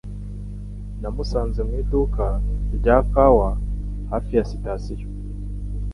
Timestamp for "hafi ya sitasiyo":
4.11-5.07